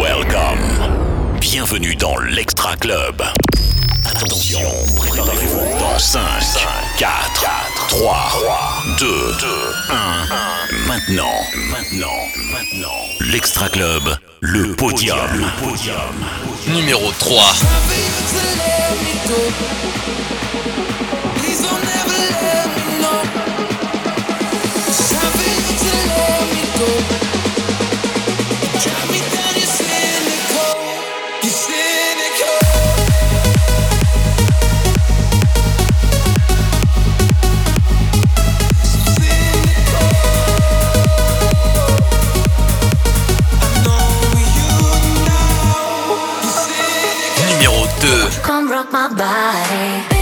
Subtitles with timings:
[0.00, 1.38] Welcome.
[1.40, 3.22] Bienvenue dans l'Extra Club.
[4.06, 4.60] Attention,
[4.96, 6.20] préparez-vous dans 5,
[6.96, 7.10] 4,
[7.88, 8.32] 3,
[8.98, 9.46] 2, 2,
[9.90, 10.86] 1.
[10.86, 11.24] Maintenant,
[11.70, 12.16] maintenant,
[12.50, 13.04] maintenant.
[13.20, 15.18] L'Extra Club, le podium.
[16.68, 17.42] Numéro 3.
[48.90, 50.17] my body.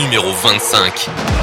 [0.00, 1.39] numéro 25.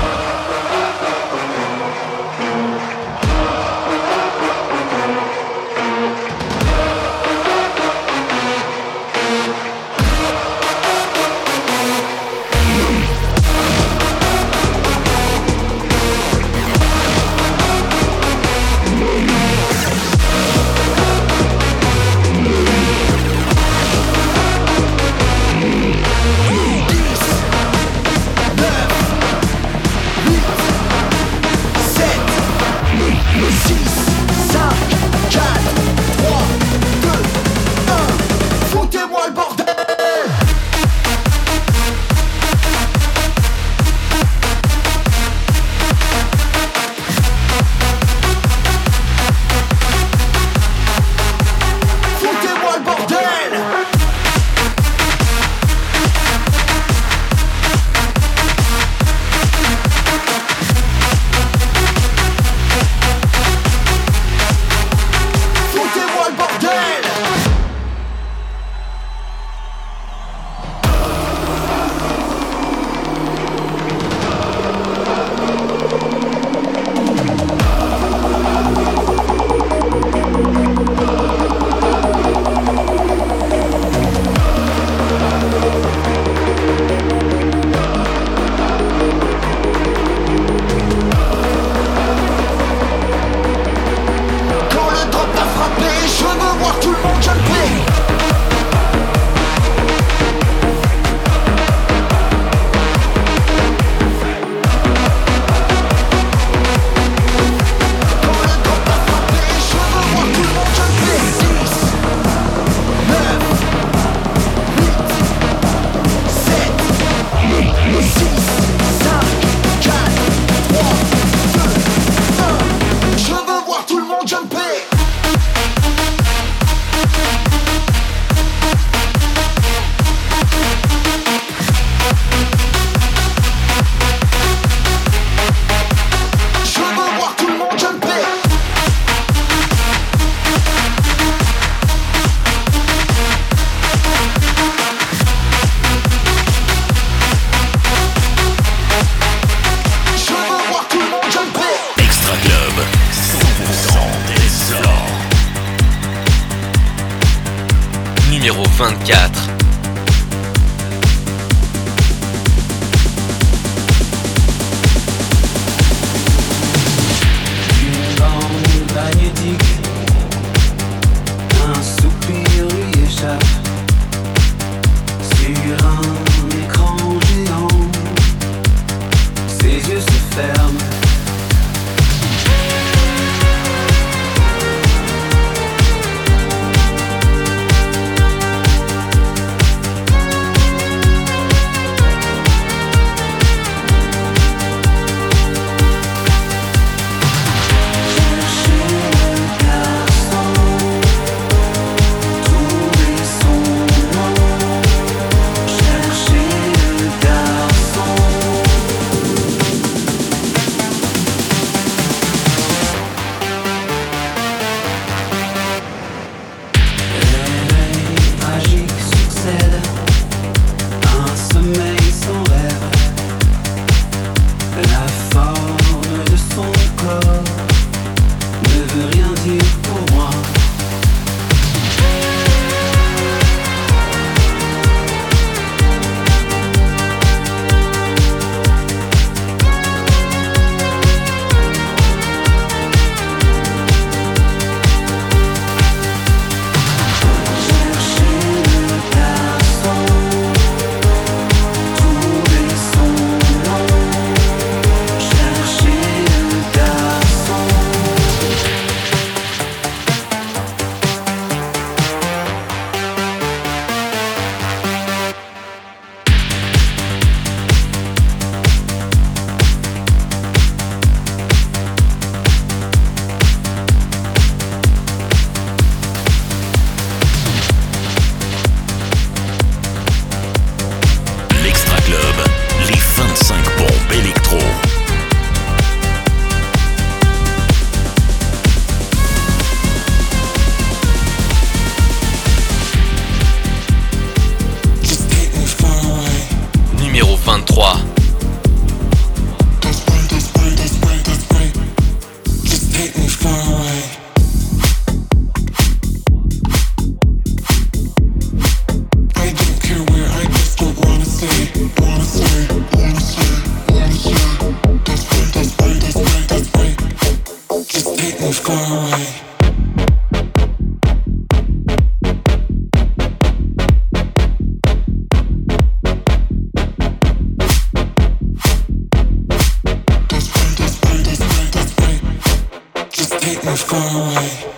[333.48, 334.77] Take me far away.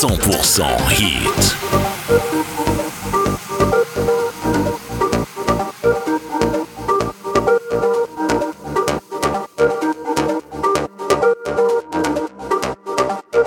[0.00, 1.56] 100% hit.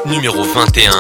[0.06, 0.92] Numéro 21.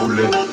[0.00, 0.49] roulait.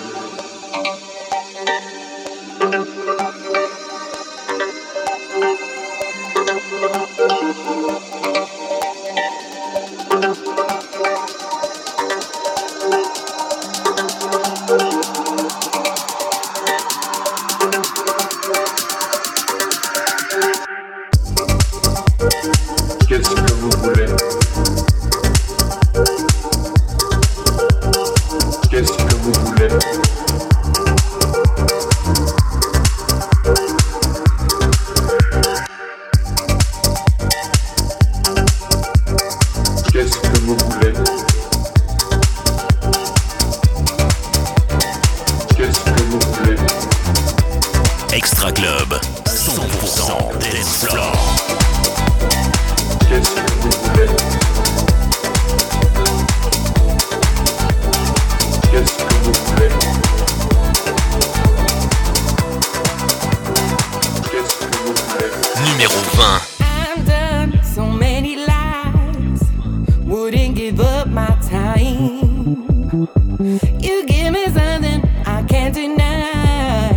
[74.77, 76.93] something I can't deny.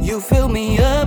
[0.00, 1.03] You fill me up.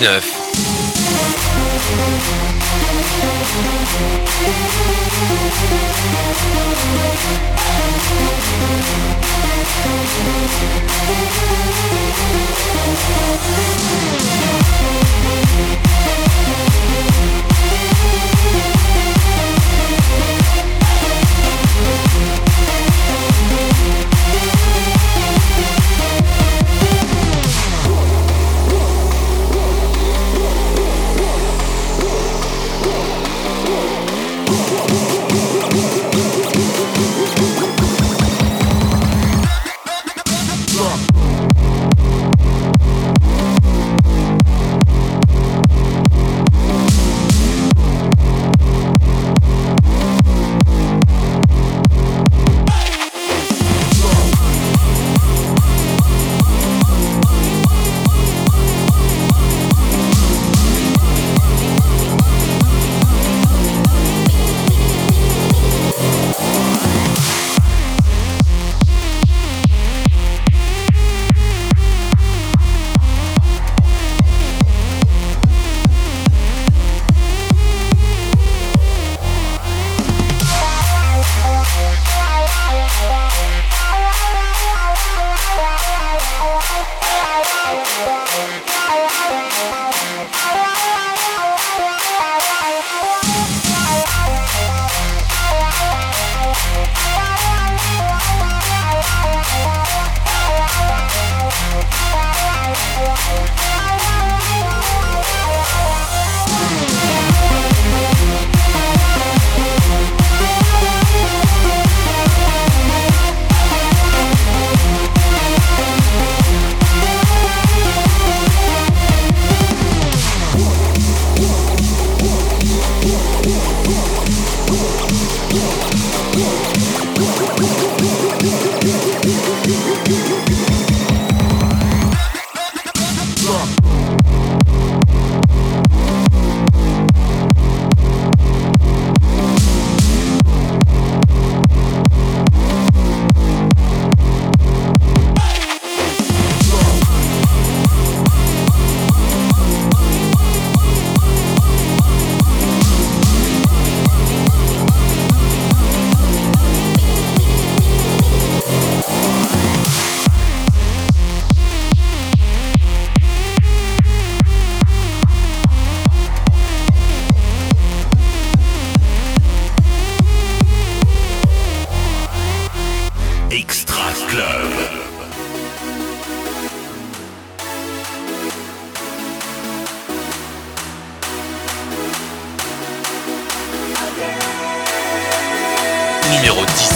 [0.00, 0.29] 2019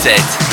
[0.05, 0.44] set.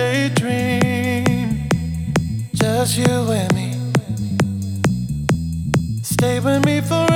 [0.00, 1.68] daydream,
[2.54, 3.70] just you and me.
[6.02, 7.09] Stay with me forever.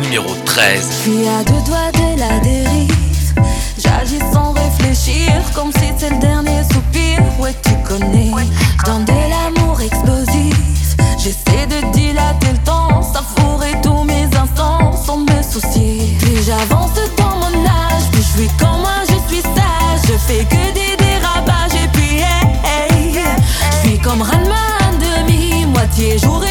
[0.00, 0.88] numéro 13.
[0.90, 3.34] Je suis à deux doigts de la dérive,
[3.78, 7.20] j'agis sans réfléchir, comme si c'était le dernier soupir.
[7.38, 8.30] Ouais, tu connais,
[8.86, 15.42] dans de l'amour explosif, j'essaie de dilater le temps, savourer tous mes instants sans me
[15.42, 16.16] soucier.
[16.20, 20.44] Puis j'avance dans mon âge, puis je suis comme un, je suis sage, je fais
[20.44, 23.24] que des dérapages, et puis hey, hey,
[23.82, 26.43] je suis comme Ranma demi, moitié jour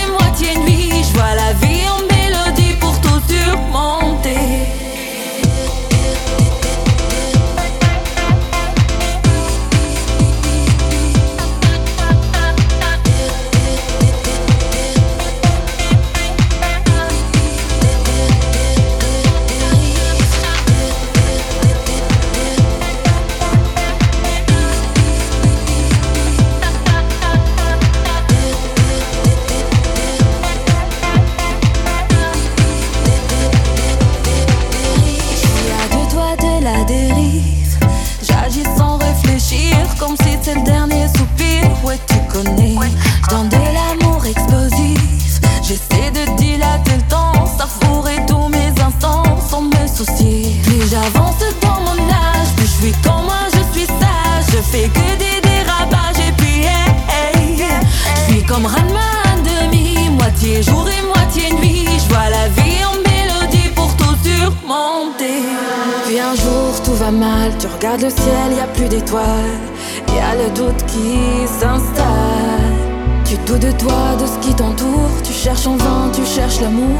[76.62, 77.00] l'amour.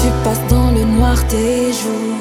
[0.00, 2.18] Tu passes dans le noir tes jours.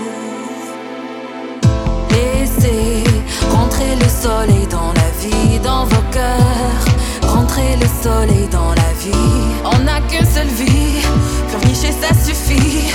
[2.12, 3.04] Laissez
[3.52, 6.86] rentrer le soleil dans la vie, dans vos cœurs.
[7.22, 9.44] Rentrer le soleil dans la vie.
[9.66, 11.02] On n'a qu'une seule vie,
[11.50, 12.92] pleurnicher ça suffit.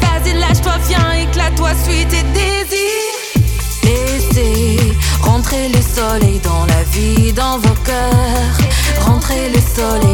[0.00, 3.18] Vas-y, lâche-toi, viens, éclate-toi, suis tes désirs.
[3.84, 4.78] Laissez
[5.22, 9.06] rentrer le soleil dans la vie, dans vos cœurs.
[9.06, 10.11] Rentrer le soleil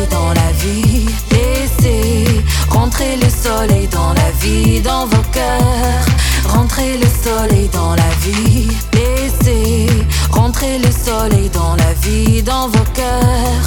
[4.83, 6.07] dans vos cœurs.
[6.49, 8.69] Rentrer le soleil dans la vie.
[8.93, 9.87] Laissez
[10.31, 13.67] rentrer le soleil dans la vie, dans vos cœurs.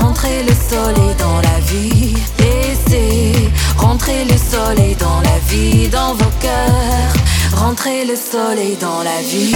[0.00, 2.14] Rentrer le soleil dans la vie.
[2.38, 7.14] Laissez rentrer le soleil dans la vie, dans vos cœurs.
[7.54, 9.54] Rentrer le soleil dans la vie.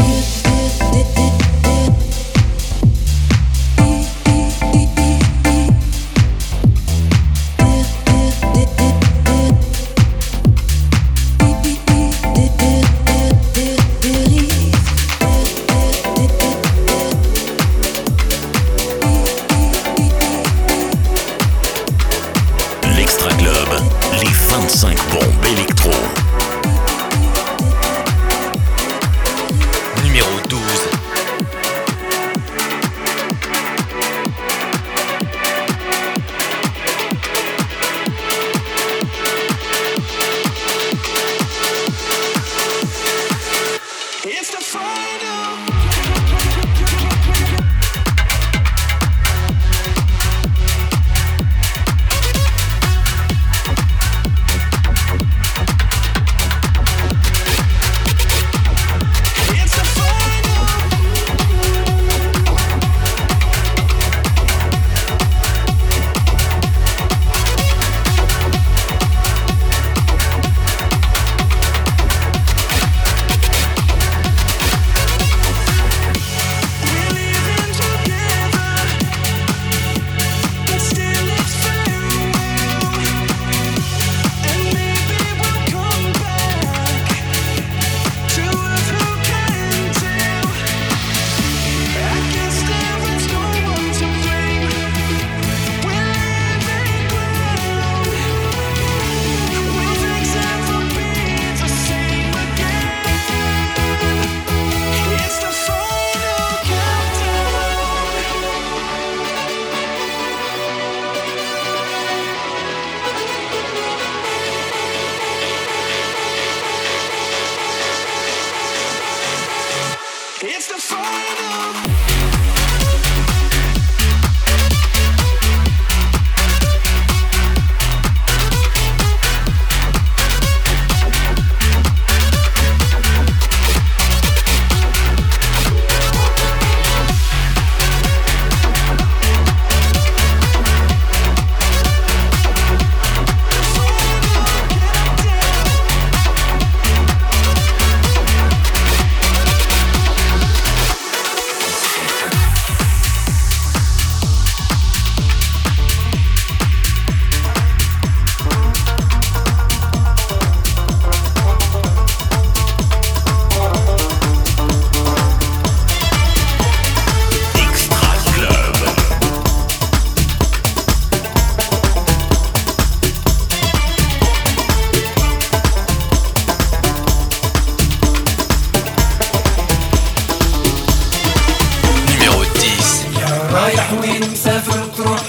[183.87, 185.21] تحوين مسافر تروح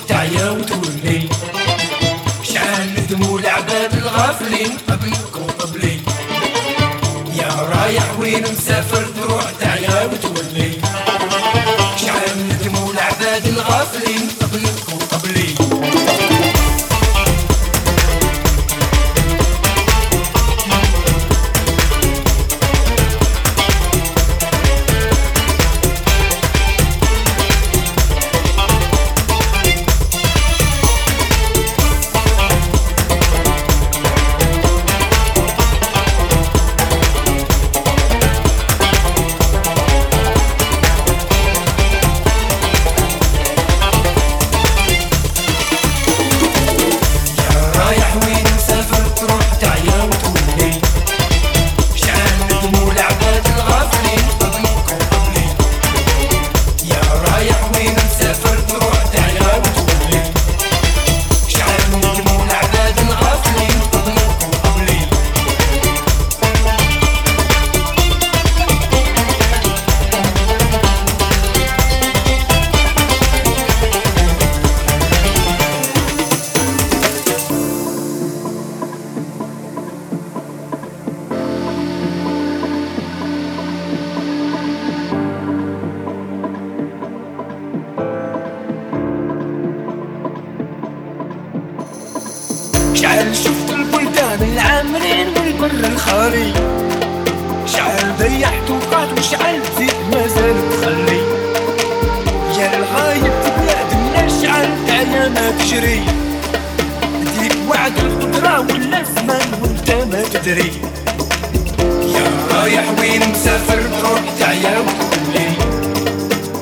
[112.67, 115.47] رايح وين مسافر؟ بروح تعيا وتقولي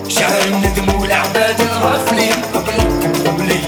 [0.07, 3.59] شهر الندم والعباد الغافلين قبلك قبلي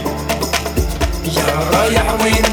[1.37, 2.43] يا رايح وين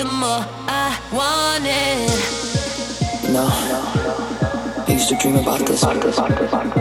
[0.00, 3.30] the more I want it.
[3.30, 4.84] No, no.
[4.88, 5.82] I used to dream about this.
[5.82, 6.79] About this.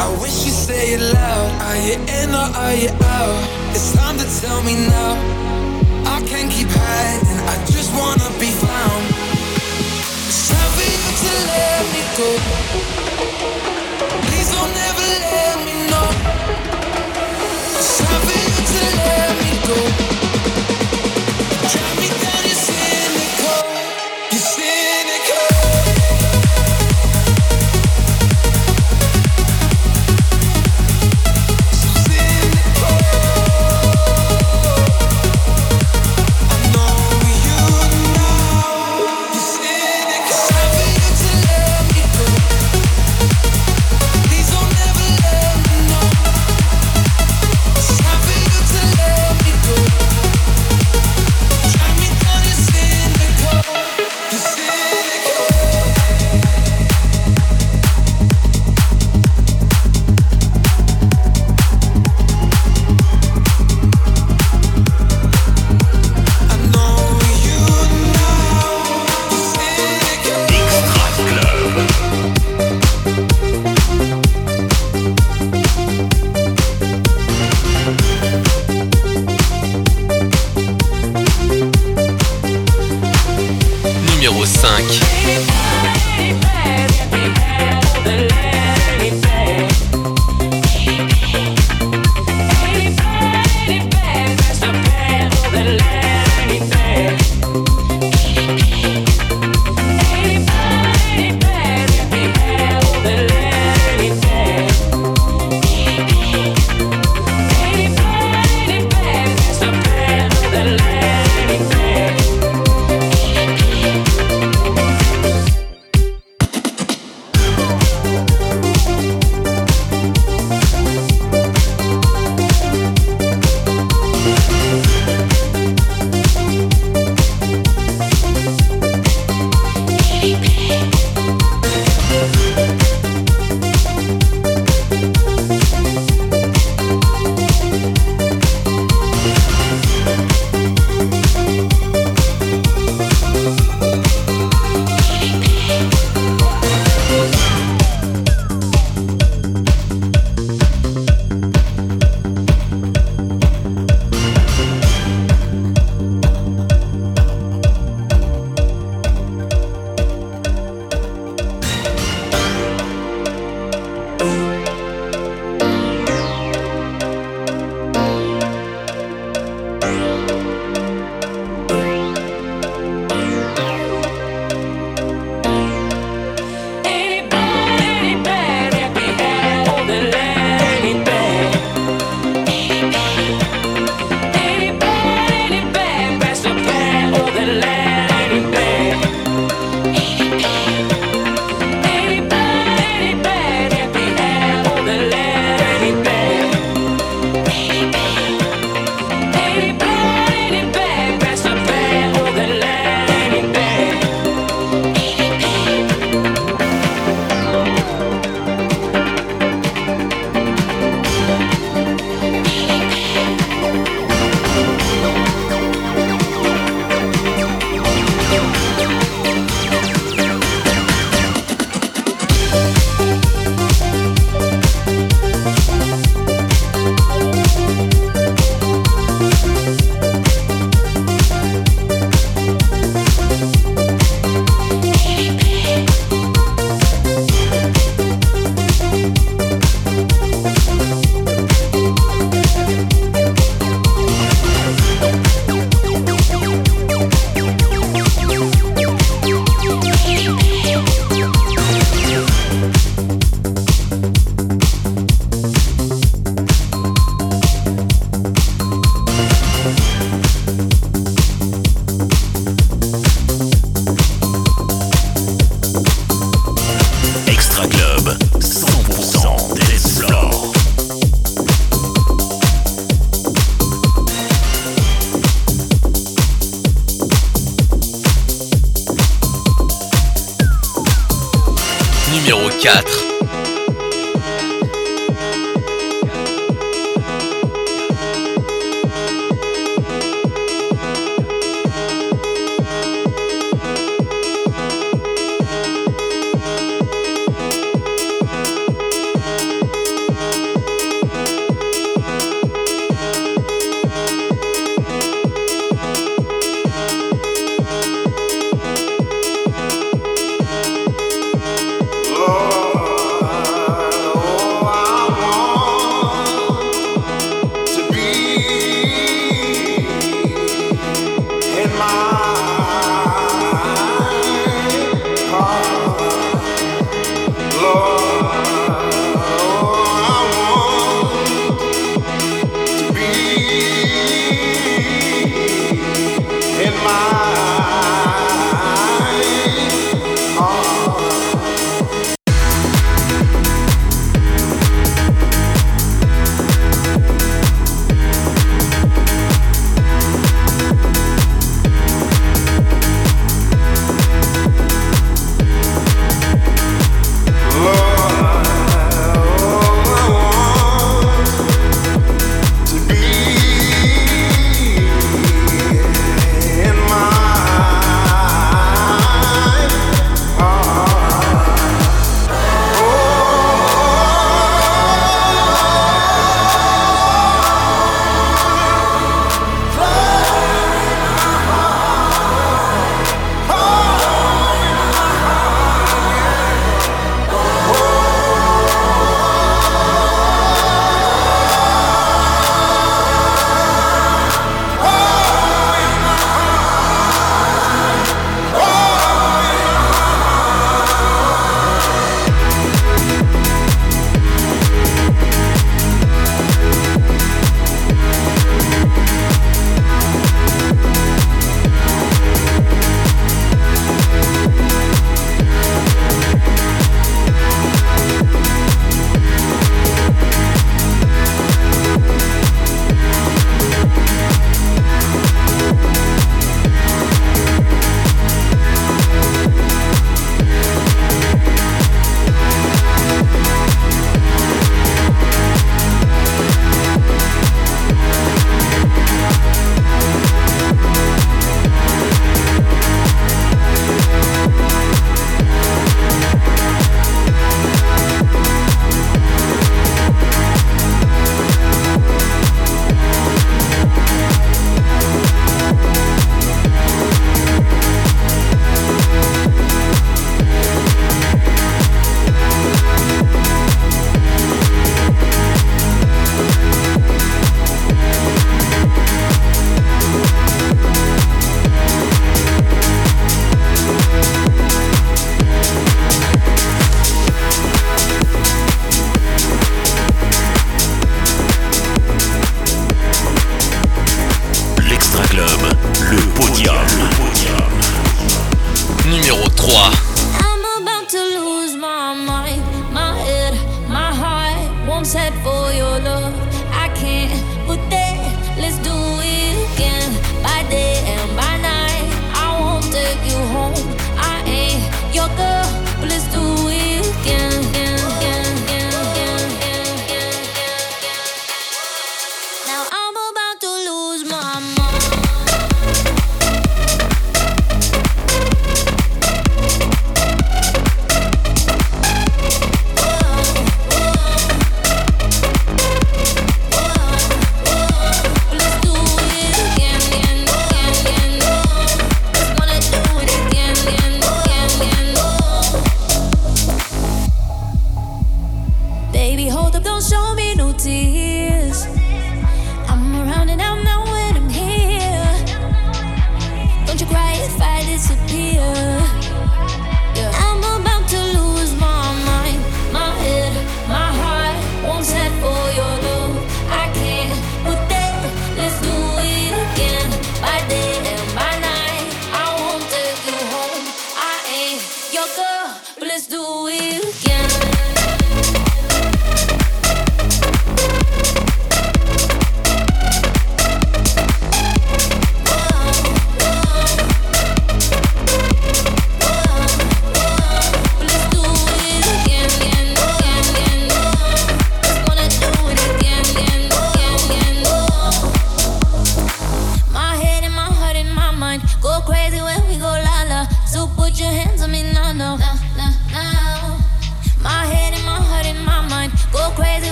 [0.00, 1.50] I wish you say it loud.
[1.60, 3.36] Are you in or are you out?
[3.76, 5.12] It's time to tell me now.
[6.06, 7.40] I can't keep hiding.
[7.52, 9.04] I just wanna be found.
[10.30, 12.99] It's time for you to let me go.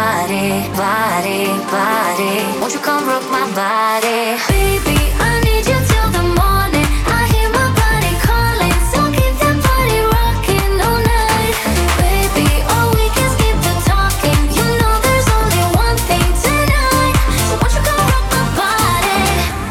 [0.00, 0.48] body,
[0.80, 2.34] body, body.
[2.60, 4.98] Won't you come rock my body, baby?
[5.28, 6.88] I need you till the morning.
[7.18, 11.56] I hear my body calling, so keep that body rocking all night,
[12.00, 12.48] baby.
[12.96, 14.40] We can skip the talking.
[14.56, 19.20] You know there's only one thing tonight, so won't you come rock my body?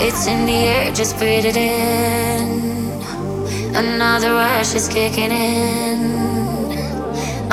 [0.08, 2.48] It's in the air, just breathe it in.
[3.82, 6.19] Another rush is kicking in